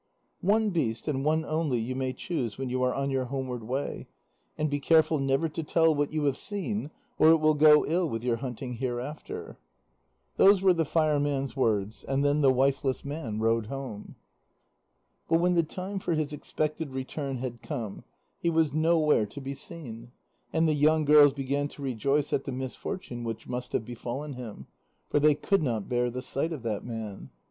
[0.41, 4.07] "One beast and one only you may choose when you are on your homeward way.
[4.57, 6.89] And be careful never to tell what you have seen,
[7.19, 9.59] or it will go ill with your hunting hereafter."
[10.37, 12.03] Those were the Fire Man's words.
[12.03, 14.15] And then the wifeless man rowed home.
[15.29, 18.03] But when the time for his expected return had come,
[18.39, 20.11] he was nowhere to be seen,
[20.51, 24.65] and the young girls began to rejoice at the misfortune which must have befallen him.
[25.11, 27.29] For they could not bear the sight of that man.